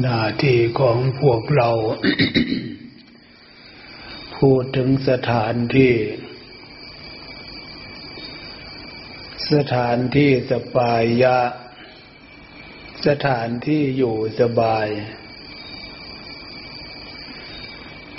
[0.00, 1.70] หน้าที่ของพวกเรา
[4.38, 5.94] พูดถึงสถานที่
[9.52, 11.38] สถานที่สบายยะ
[13.06, 14.88] สถานที่อยู่สบาย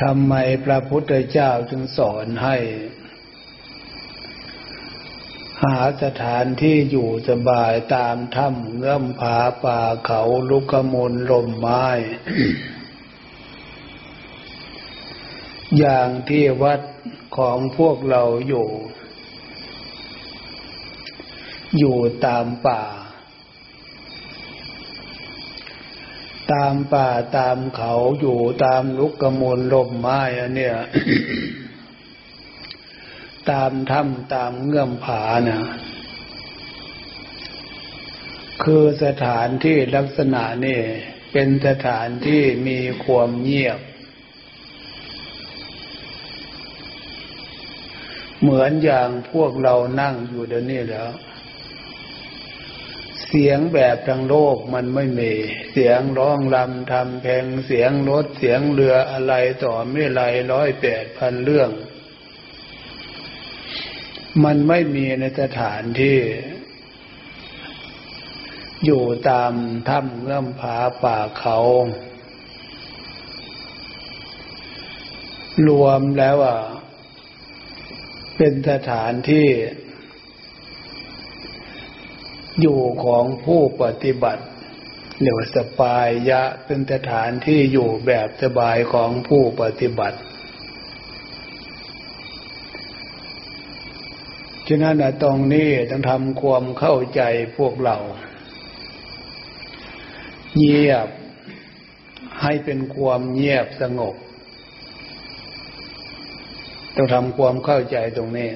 [0.01, 0.33] ทำไม
[0.65, 2.57] พระพุทธเจ้าจึงสอนให้
[5.63, 11.85] หาสถานที่อยู่สบายตามถ้ำเงื่อมผาป่าเขาลุกมลลมไม้
[15.77, 16.81] อย่างที่วัด
[17.37, 18.67] ของพวกเราอยู่
[21.77, 22.83] อยู่ตามป่า
[26.53, 30.77] ตามป่าตามเขาอยู่ตามลุกกมลลมไม้อันเนี้ย
[33.51, 35.61] ตามถ้ำตามเงื่อมผานะ
[38.63, 40.81] คือสถานที่ลักษณะนี่
[41.31, 43.79] เป็นสถานที่มีความเงียบ
[48.41, 51.11] เหมือนอย่างพวกเรานั่งอยู่เดี๋ยวนี้แล้ว
[53.27, 55.31] เสียงแบบทางโลกมันไม่มี
[55.71, 60.21] เสียงร้องลำทำเพลงเสียงรถเสียงเรืออะไรต่อไม่ไร
[60.53, 61.69] ร้อยแปดพันเรื่อง
[64.41, 66.19] มันไม่มีในสถานที่
[68.85, 69.53] อยู่ตาม
[69.89, 71.57] ถ้ำเงื่อมผาป่าเขา
[75.67, 76.59] รวมแล้วอะ
[78.37, 79.47] เป็นสถานที่
[82.61, 84.43] อยู่ของผู้ปฏิบัติ
[85.21, 90.19] เรียกว่าสปายยะเป็นสถานที่อยู่แบบสบายของผู้ปฏิบัติ
[94.67, 97.21] ฉะนั้นตรงนี้ต้องทำความเข้าใจ
[97.57, 97.97] พวกเรา
[100.55, 101.07] เงียบ
[102.41, 104.15] ให้เป็นความเงียบสงบ
[106.95, 108.49] ต้องทำความเข้าใจตรงนี้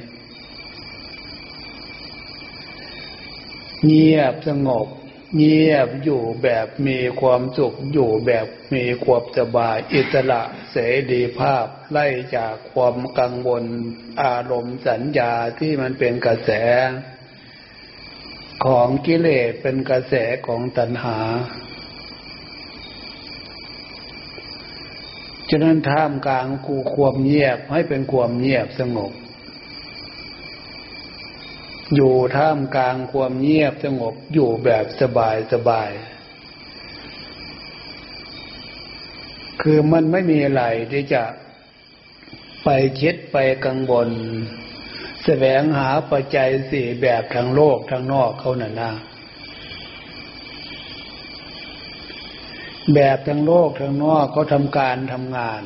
[3.85, 4.88] เงียบสงบ
[5.35, 10.77] เงียบอยู่แบบมีความสุขอยู่แบบมีความสบายอิสระเส
[11.11, 13.63] รีภาพ ไล่จากความกังวล
[14.23, 16.51] อารมณ์สัญญาที่มันเป็นกระแส
[18.66, 20.16] ของกิเลสเป็นกระแส
[20.47, 21.19] ของตัณหา
[25.49, 29.11] ฉะนั้นท่ามกลางคูความเงียบให้เป็นความเงียบสงบ
[31.95, 35.89] อยู่ท่ามกลางความเงียบสงบอยู่แบบสบายสบาย
[39.61, 41.23] คือมันไม่มีอะไรที่จะ
[42.63, 44.09] ไปคิดไปกังวล
[45.23, 48.91] แสวงหาปัจจัยสี่แบบทางโลกทางนอกเขาหนานา
[52.93, 55.61] แบบทางโลกทางนอกเขาทำการทำงาน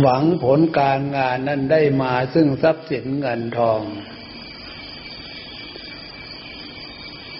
[0.00, 3.82] หวังผลการงานนั้นได้มาซึ่งทรัพย์สินเงินทอง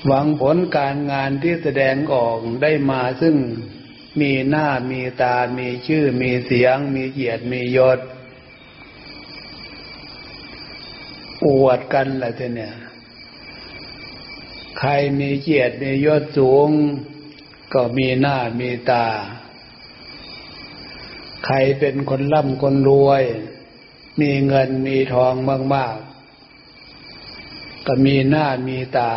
[0.07, 3.37] หวังผลการงานที่แสดงออกได้มาซึ่ง
[4.21, 7.99] มีหน้ามีตา มีชื่อ มีเสียง มีเกียรติ มียศ
[11.47, 12.75] อวดกันแหละทีเนี่ย
[14.79, 16.69] ใครมีเกียรติ มียศสูง
[17.75, 19.07] ก็มีหน้ามีตา
[21.45, 23.23] ใครเป็นคนร่ำคนรวย
[24.21, 25.35] มีเงินมีทอง
[25.75, 29.13] มากๆ ก็มีหน้ามีตา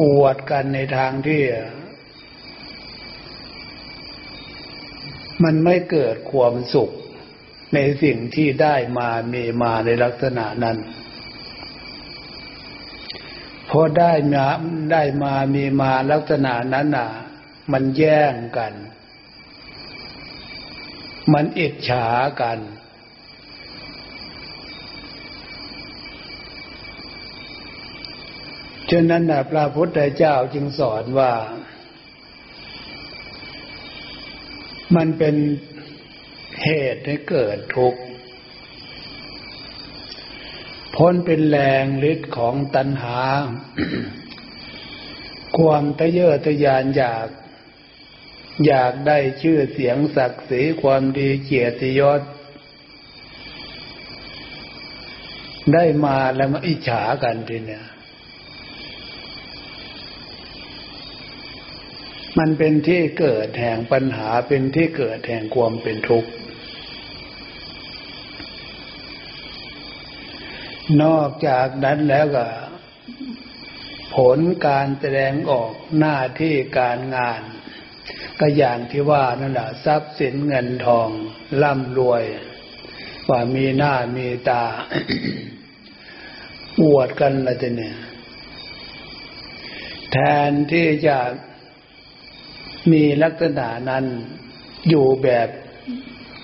[0.00, 1.42] อวดกันในทางที่
[5.42, 6.90] มันไม่เกิดความสุข
[7.74, 10.78] ในสิ่งที่ได้มามีมาในลักษณะนั้น
[13.70, 14.46] พอได้มา
[14.92, 17.08] ได้มามีมาลักษณะนั้นอะ
[17.72, 18.72] มันแย่งกัน
[21.32, 22.06] มันอิจฉา
[22.40, 22.58] กัน
[28.90, 31.32] ฉะนั้นนะพระพุทธเจ้าจึงสอนว่า
[34.96, 35.36] มันเป็น
[36.64, 38.00] เหตุให้เกิดทุกข์
[40.96, 43.20] พ้นเป็นแรงฤทธิ์ของตัณหา
[45.58, 47.28] ความทะเยอทะยานอยาก
[48.66, 52.20] อยากได้ชื่อเสียงศักดิ์ศรีความดีเกียรติยศ
[55.74, 57.84] ได้มาแล้วมาอิจฉากันทีเนี่ย
[62.38, 66.30] มันเป็นที่เกิดแห่งปัญหาเป็นที่เกิดแห่งความเป็นทุกข์
[71.02, 72.46] นอกจากนั้นแล้วก็
[74.16, 77.42] ผลการแสดงออกหน้าที่การงาน
[78.40, 81.08] ก็อย่างที่ว่านั่นแหละทรัพย์สินเงินทอง
[81.62, 82.24] ร่ำรวย
[83.28, 84.62] ว่ามีหน้ามีตา
[86.82, 87.96] อวดกันละจะเนี่ย
[90.12, 90.16] แท
[90.48, 91.18] นที่จะ
[92.92, 94.04] มีลักษณะนั้น
[94.88, 95.48] อยู่แบบ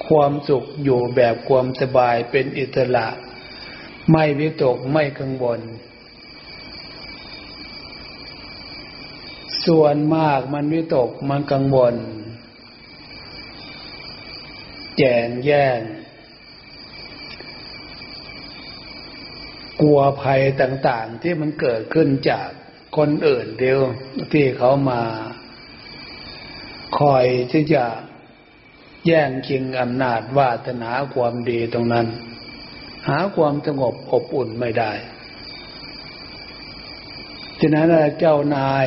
[0.08, 3.06] ความสุขอยู่แบบความสบายเป็นอิสระ
[4.10, 5.60] ไม่วิตกไม่กังวล
[9.66, 11.94] ส่วนมากมันวิตกมันกังวล
[14.96, 15.80] แจงแย่ง
[19.80, 22.48] กลัวภัยต่าง ๆ ที่มันเกิดขึ้นจาก
[22.96, 23.80] คนอื่นเดียว
[24.32, 25.02] ที่เขามา
[26.98, 27.84] คอยที่จะ
[29.06, 32.06] แย่งชิงอำนาจวาสนาความดีตรงนั้น
[33.08, 34.92] หาความสงบอบอุ่นไม่ได้
[37.60, 37.86] ฉะนั้น
[38.18, 38.86] เจ้านาย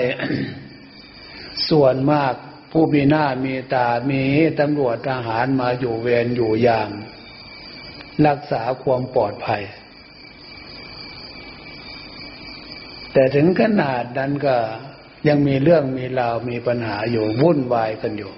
[1.71, 2.33] ส่วนมาก
[2.71, 4.23] ผู้มีหน้ามีตา มี
[4.59, 6.91] ตำรวจทหารมาอยู่เวรอยู่ยาม
[8.27, 9.63] รักษาความปลอดภัย
[13.13, 14.55] แต่ถึงขนาดนั้นก็
[15.27, 18.31] ยังมีเรื่องมีราวมีปัญหาอยู่วุ่นวายกันอยู่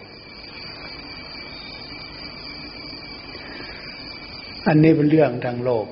[4.68, 5.88] อันนี้เป็นเรื่องทางโลก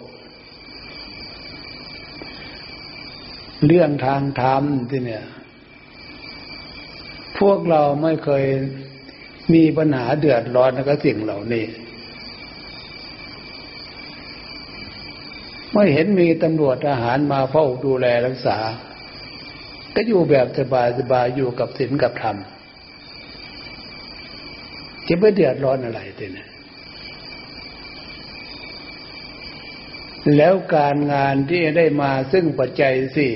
[3.68, 5.26] เรื่องทางธรรมที่เนี่ย
[7.42, 8.46] พวกเราไม่เคย
[9.54, 11.66] มีปัญหาเดือดร้อนกับสิ่งเหล่านี้
[15.74, 18.58] ไม่เห็นมีตำรวจทหารมาเฝ้าดูแลรักษา
[19.96, 22.38] ก็อยู่แบบสบายสบายอยู่กับศีลกับธรรม
[25.08, 26.46] จะไม่เดือดร้อนอะไรทีนี้
[30.38, 33.34] แล้วการงานที่ได้มาซึ่งปัจจัยสี่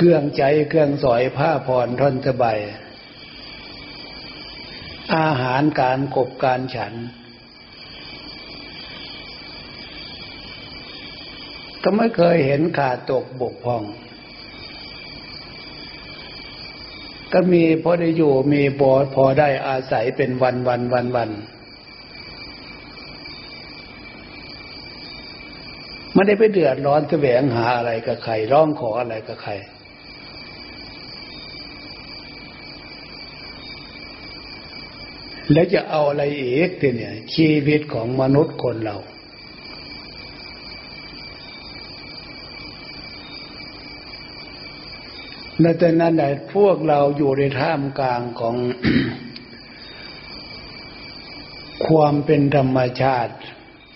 [0.00, 2.58] เครื่องใจเครื่องสอยผ้าผ่อนท่อนสบาย
[5.16, 6.94] อาหารการกบการฉัน
[11.82, 13.82] ก็ไม่เคยเห็นขาดตกบกพร่อง
[17.32, 21.30] ก็มีพอได้อยู่มีพอพอได้อาศัยเป็นวันวันวันวัน
[26.14, 29.52] ไม่ได้ไปเดือดร้อนแสวงหาอะไรกับใคร ร้องขออะไรกับใคร
[35.52, 38.96] แล้วจะเอาอะไรอีกทีเนี่ย ชีวิตของมนุษย์คนเรา
[45.60, 48.56] ในตอนนั้นแหละพวกเราอยู่ในท่ามกลางของ
[51.86, 53.34] ความเป็นธรรมชาติ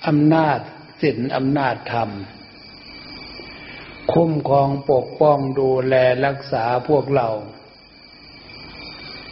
[0.07, 0.59] อำนาจ
[1.03, 2.11] ศีลอำนาจธรรม
[4.13, 5.95] คุ้มครองปกป้องดูแล
[6.27, 7.29] รักษาพวกเรา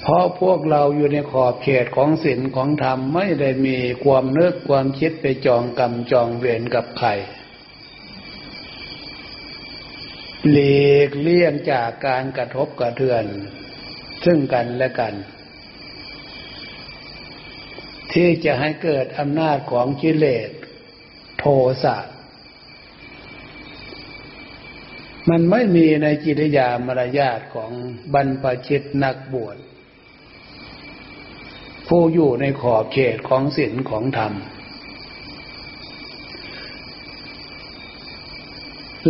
[0.00, 7.08] เพราะพวกเราอยู่ในขอบเขตของศีลของธรรมไม่ได้มีความเนึกความคิดไปจองกรรมจองเวรกับใคร
[10.50, 13.24] หลีกเลี่ยงจากการกระทบกระเทือน
[14.24, 15.14] ซึ่งกันและกัน
[18.12, 20.50] ที่จะให้เกิดอำนาจของกิเลส
[21.38, 21.44] โท
[21.82, 21.96] สะ
[25.30, 27.70] มันไม่มีในจิตยามารยาทของ
[28.14, 29.56] บรรพชิตนักบวช
[31.90, 34.32] ผู้อยู่ในขอบเขตของศีลของธรรม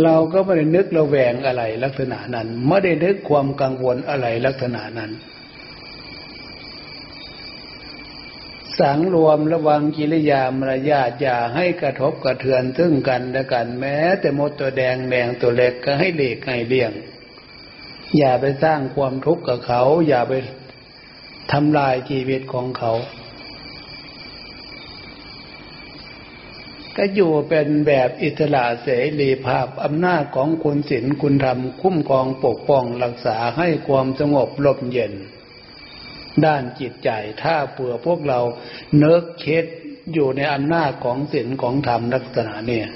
[0.03, 5.11] เราก็ไม่ได้นึกระแวงอะไรลักษณะนั้น ไม่ได้นึกความกังวลอะไรลักษณะนั้น
[8.79, 16.91] สังรวมระวังกิริยามารยาทอย่าให้กระทบกระเทือนซึ่งกันและกันแม้ แต่มดตัวแดงแมงตัวเล็กก็ให้เลีกให้เลี่ยง
[18.17, 20.33] อย่าไปสร้างความทุกข์กับเขา อย่าไป
[21.51, 22.91] ทำลายชีวิตของเขา
[26.97, 28.87] ก็อยู่เป็นแบบอิสระเส
[29.21, 35.13] รีภาพอำนาจของคุณศีลคุณธรรมคุ้มครองปกป้องรักษาให้ความสงบลมเย็น
[36.45, 37.09] ด้านจิตใจ
[37.43, 38.39] ถ้าเผื่อพวกเรา
[38.97, 39.65] เนิกเคส
[40.13, 42.87] อยู่ในอำนาจของศีลของธรรมลักษณะเนี่ย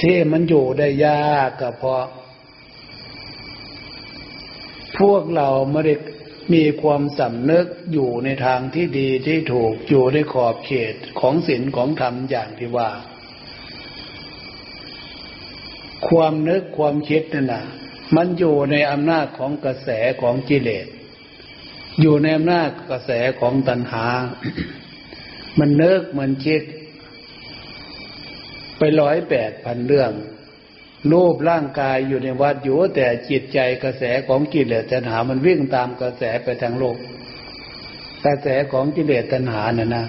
[0.00, 2.04] ที่มันอยู่ได้ยากก็เพราะ
[4.98, 5.94] พวกเราไม่ได้
[6.54, 12.90] มีความสำนึกอยู่ในทางที่ดีที่ถูกอยู่ในขอบเขตของศีลของธรรมอย่างที่ว่า
[16.08, 17.64] ความนึกความคิดนั่นนะ
[18.16, 19.88] มันอยู่ในอำนาจของกระแส
[20.22, 20.86] ของกิเลส
[22.00, 24.06] อยู่ในอำนาจกระแสของตัณหา
[25.58, 26.62] มันเนิกมันคิด
[28.78, 30.12] ไปร้อยแปดพันเรื่อง
[31.12, 36.96] รูปร่างกายอยู่ในวัดอยู่แต่จิตใจกระแสของกิเลสตัณหา มันวิ่งตามกระแสไปทางโลก
[38.24, 40.06] กระแสของกิเลสตัณหาน่ะนะ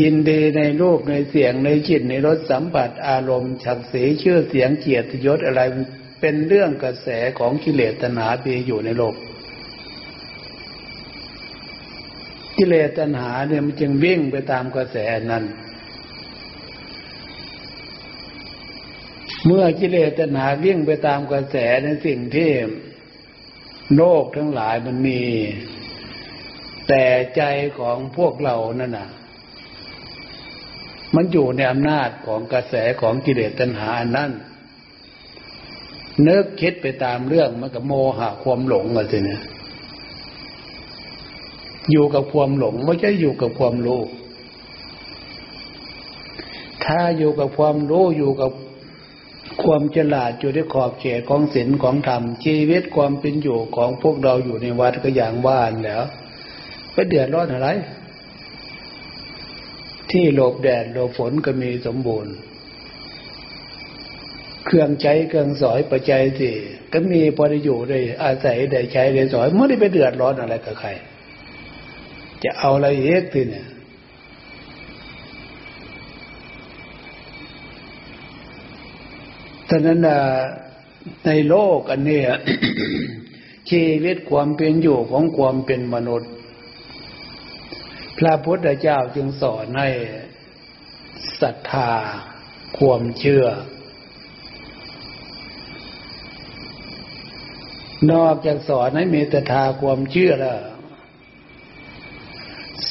[0.00, 5.60] ยินดีในรูปในเสียงในจิตในรสสัมผัสอารมณ์ฉักสีชื่อเสียงเกียรติยศอะไร
[6.20, 9.14] เป็นเรื่องกระแสของกิเลสตัณหาที่อยู่ในโลก
[12.56, 14.96] กิเลสตัณหาเนี่ยมันจึงวิ่งไปตามกระแส
[15.32, 15.44] นั้น
[19.46, 22.50] เมื่อกิเลสตัณหาวิ่งไปตามกระแสในสิ่งที่
[23.96, 25.20] โลกทั้งหลายมันมี
[26.88, 27.04] แต่
[27.36, 27.42] ใจ
[27.78, 29.08] ของพวกเรานั่นน่ะ
[31.14, 34.30] มันอยู่ในอำนาจของกระแสของกิเลสตัณหานั้น
[36.22, 39.42] เนึกคิดไปตามเรื่องมันกับโมหะความหลงอะไรเนี่ย
[41.90, 44.02] อยู่กับความหลงไม่ใช่อยู่กับความรู้
[46.84, 48.50] ถ้าอยู่กับความรู้อยู่กับ
[49.62, 56.02] ความฉลาดอยู่ในขอบเขตของศีลของธรรม ชีวิตความเป็นอยู่ของพวกเราอยู่ในวัดก็อย่างว่านแล้ว
[56.92, 57.68] ไปเดือดร้อนอะไร
[60.10, 62.34] ที่หลบแดดหลบฝนก็มีสมบูรณ์
[64.66, 66.56] เครื่องใช้เครื่องสอยปัจจัยสี่
[66.92, 70.90] ก็มีพอได้อยู่ได้อาศัยได้ใช้ได้สอยไม่ได้ไปเดือดร้อนอะไรกับใคร
[72.44, 73.66] จะเอาอะไรเอกทีเนี่ย
[79.74, 80.00] ฉะนั้น
[81.26, 82.20] ในโลกอันนี้
[83.70, 86.30] ชีวิตความเป็นอยู่ของความเป็นมนุษย์
[88.18, 89.88] พระพุทธเจ้าจึงสอนให้
[91.40, 91.92] ศรัทธา
[92.78, 93.44] ความเชื่อ
[98.12, 100.60] นอกจากสอนให้มีศรัทธาความเชื่อแล้ว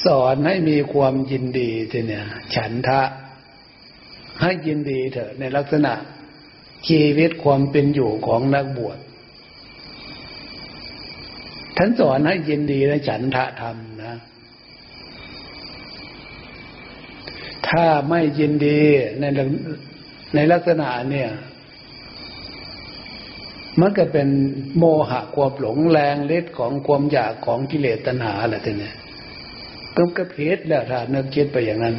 [0.05, 3.01] สอนให้มีความยินดีทีเนี่ย ฉันทะ
[4.41, 5.93] ให้ยินดีเถอะในลักษณะ
[6.87, 8.97] ชีวิตความเป็นอยู่ของนักบวช
[11.77, 14.15] ท่านสอนให้ยินดีและฉันทะธรรมนะ
[17.69, 18.79] ถ้าไม่ยินดี
[19.19, 19.23] ใน
[20.35, 21.29] ในลักษณะเนี่ย
[23.79, 24.27] มันก็เป็น
[24.77, 28.91] โมหะความหลงแรงเล็ดของความอยากของกิเลสตัณหาอะไรทีนี้
[29.97, 31.95] ก็กระเพดแล้วถ้านึกคิดไปอย่างนั้น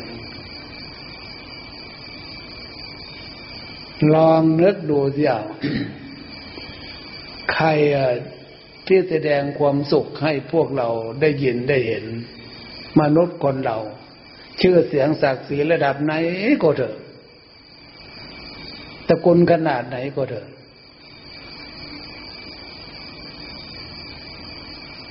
[4.14, 5.42] ลองนึกดูสิเอา
[7.52, 7.68] ใคร
[8.86, 10.88] ที่แสดงความสุขให้พวกเรา
[11.20, 12.04] ได้ยินได้เห็น
[13.00, 13.78] มนุษย์คนเรา
[14.60, 16.12] ชื่อเสียงศักดิ์ศรีระดับไหน
[16.62, 16.94] ก็เถอะ
[19.08, 20.46] ตะกุลขนาดไหนก็เถอะ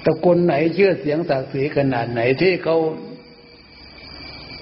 [0.06, 2.78] ตะกุลไหนชื่อเสียงศักดิ์ศรีขนาดไหนที่เขา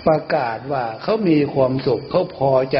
[0.07, 2.79] ประกาศว่าเขามีความสุขเขาพอใจ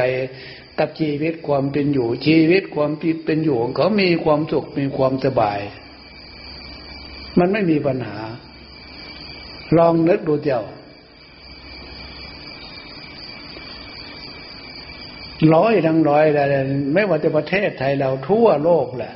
[0.80, 2.90] กับชีวิตความเป็นอยู่ ชีวิตความ
[3.24, 5.60] เป็นอยู่ของเขามีความสุขมีความสบาย
[7.38, 8.18] มันไม่มีปัญหา
[9.76, 10.62] ลองนึกดูเจ้า
[15.54, 16.54] ร้อยทั้งร้อยอะไร
[16.94, 19.14] ไม่ว่าจะประเทศไทยเราทั่วโลกแหละ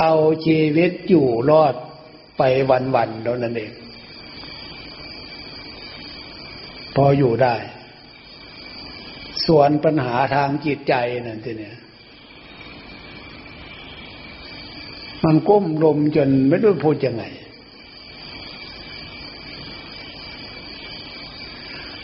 [0.00, 0.14] เอา
[0.46, 1.74] ชีวิตอยู่รอด
[2.38, 2.42] ไป
[2.94, 3.72] วันๆเท่านั้นเอง
[6.96, 7.56] พออยู่ได้
[9.50, 10.94] ส่วนปัญหาทางจิตใจ
[11.26, 11.76] นั่นทีเนี่ย
[15.24, 17.24] มันก้มลมจนไม่รู้พูดยังไง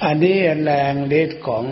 [0.04, 1.64] อันนี้แรงฤทธิ์ของ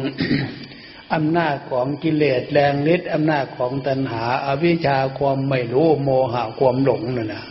[1.15, 7.45] อำนาจของกิเลสแรงฤทธิ์อำนาจของตัณหาอาวิชชาความไม่รู้โมหะความหลงนั่นนะ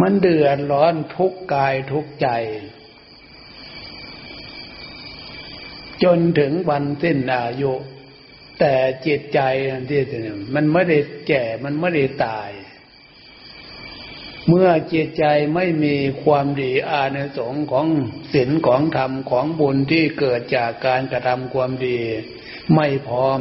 [0.00, 2.28] มันเดือดร้อนทุกกายทุกใจ
[6.04, 7.72] จนถึงวันสิ้นอายุ
[8.60, 8.74] แต่
[9.06, 9.40] จิตใจ
[9.70, 10.02] นั่ที่
[10.54, 12.50] มันไม่ได้แก่มันไม่ได้ตาย
[14.48, 17.86] เมื่อจิตใจไม่มีความดีอาในสงของ
[18.34, 21.98] ศีลของธรรมของบุญที่เกิดจากการกระทำความดี
[22.74, 23.40] ไม่พร้อม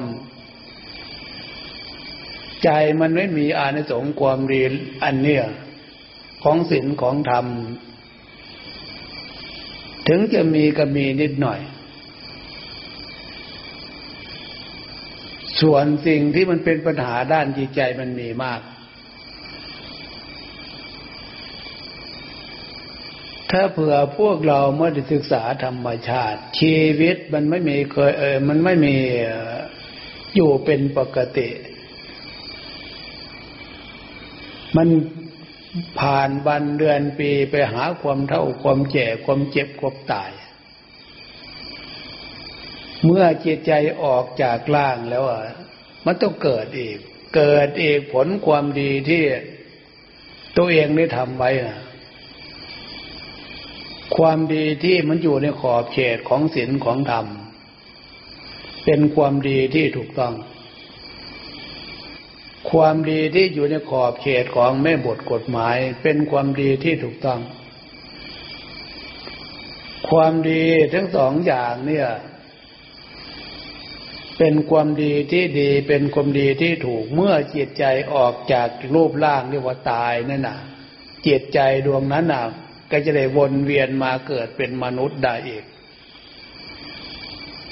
[2.63, 4.61] ใจมันไม่มีอานิสงส์ความดี
[5.03, 5.45] อันเนี้ย
[6.43, 7.45] ของศีลของธรรม
[10.07, 11.59] ถึงจะมีก็มีนิดหน่อย
[15.61, 18.61] ส่วนสิ่งที่มันเป็นปัญหาด้านจิตใจมันมีมาก
[23.51, 28.95] ถ้าเผื่อพวกเราไม่ได้ศึกษาธรรมชาติ ชีวิตมันไม่มีเคยเออมันไม่มี
[30.35, 31.49] อยู่เป็นปกติ
[34.77, 34.87] มัน
[35.99, 40.31] ผ่านวันเดือนปีไปหาความเท่าความแก่ความเจ็บความตาย
[43.05, 43.71] เมื่อจิตใจ
[44.03, 45.41] ออกจากล่างแล้วอะ
[46.05, 46.97] มันต้องเกิดอีก
[47.35, 49.23] เกิดอีกผลความดีที่
[50.57, 51.79] ตัวเองได้ทำไว้นะ
[54.15, 57.25] ความดีที่มันอยู่ในขอบเขตของศีลของธรรม
[58.85, 60.33] เป็นความดีที่ถูกต้อง
[62.71, 67.39] ความดีที่อยู่ในขอบเขตของแม่บทกฎหมาย เป็นความดีที่ถูกต้อง
[70.09, 70.63] ความดี
[70.93, 72.07] ทั้งสองอย่างเนี่ย
[74.39, 80.59] เป็นความดีที่ดีเป็นความดีที่ถูกเมื่อจิตใจออกจากรูปร่างเรียกว่าตายนั่นน่ะ
[81.27, 82.43] จิตใจดวงนั้นน่ะ
[82.91, 85.63] ก็จะได้วนเวียนมาเกิดเป็นมนุษย์ได้อีก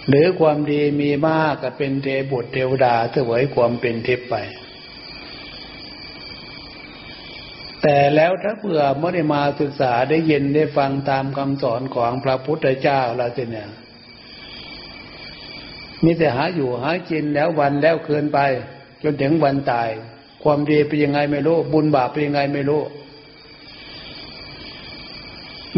[0.07, 4.35] หรือความดีมีมากก็เป็นเทบุตรเทวดาเสวยความเป็นทิพย์ไป
[7.81, 13.69] แต่แล้วถ้าเผื่อไม่ได้มาศึกษาได้ยินได้ฟังตามคำสอนของพระพุทธเจ้าแล้วเนี่ย
[16.03, 18.39] มีแต่หาอยู่หากินแล้ววันแล้วคืนไป
[19.03, 19.89] จนถึงวันตาย
[20.43, 22.81] ความดีเป็นยังไงไม่รู้ บุญบาปเป็นยังไงไม่รู้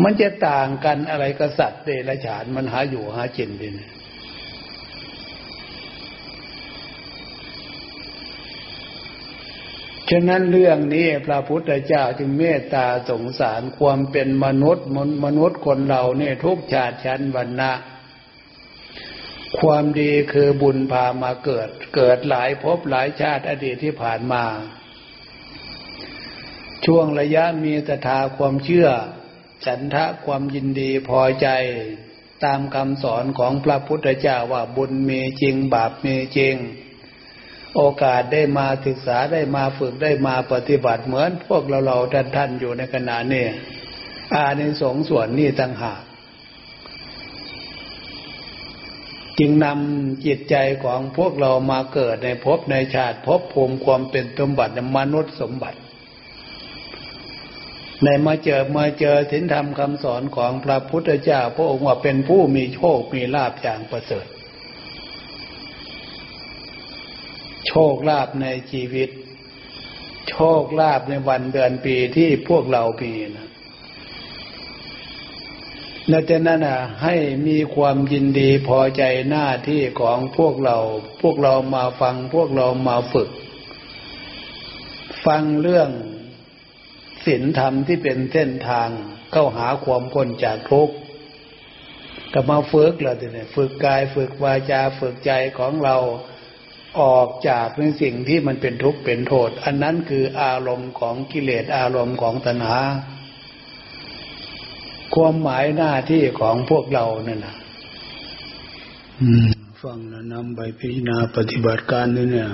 [0.04, 3.76] มันจะต่างกันอะไรกษัตริย์เดรัจฉาน มันหาอยู่หาจินดิน
[10.10, 14.86] ฉะนั้นเรื่องนี้พระพุทธเจ้าจึงเมตตาสงสารความเป็นมนุษย์
[15.26, 17.72] มนุษย์คนเราเนี่ยทุกชาติชั้นวรรณะ
[19.58, 24.44] ความดีคือบุญพามาเกิด เกิดหลายภพหลายชาติอดีตที่ผ่านมา
[26.86, 28.88] ช่วงระยะมีศรัทธาความเชื่อ
[29.66, 31.48] ฉันทะความยินดีพอใจ
[32.46, 36.56] ตามคำสอนของพระพุทธเจ้าว่าบุญมีจริงบาปมีจริง
[37.76, 43.46] โอกาสได้มาศึกษาได้มาฝึกได้มาปฏิบัติเหมือนพวกเราเราท่านท่านอยู่ในขณะนี้
[44.34, 46.02] อาในสงส่วนนี้ต่างหาก
[49.40, 55.80] จึงนำจิตใจของพวกเรามาเกิดในภพในชาติภพภูมิความเป็นสมบัติมนุษย์สมบัติ
[58.04, 64.28] ในมาเจอมาเจอถินธรรมคำสอนของพระพุทธเจ้า พระองค์ว่าเป็นผู้มีโชคมีลาบอย่างประเสริฐ
[67.68, 69.10] โชคลาภในชีวิต
[70.30, 73.49] โชคลาภในวันเดือนปีที่พวกเราปีนะ
[76.12, 77.16] นั่นนั้นนะให้
[77.48, 80.78] มีความยินดีพอใจหน้าที่ของพวกเรา
[81.22, 83.30] พวกเรามาฟังพวกเรามาฝึก
[85.26, 85.90] ฟังเรื่อง
[87.26, 88.90] ศีลธรรมที่เป็นเส้นทาง
[89.32, 90.96] เข้าหาความพ้นจากทุกข์
[92.34, 95.98] ก็มาฝึกเราเนี่ยฝึกกายฝึกวาจาฝึกใจของเรา
[97.02, 102.80] ออกจากในสิ่งที่มันเป็นทุกข์เป็นโทษ อันนั้นคืออารมณ์ของกิเลสอารมณ์ของตัณหา
[105.16, 107.56] ความหมายหน้าที่ของพวกเราเนี่ยนะ
[109.84, 112.50] ฟังแล้วนำไปพิจารณาปฏิบัติการนี่เนี่ย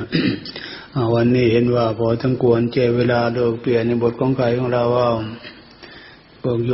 [1.14, 5.10] วันนี้เห็นว่าพอทั้งควรเจเวลาโดยเปลี่ยนในบทของใครของเราว่า
[6.42, 6.72] พวกโย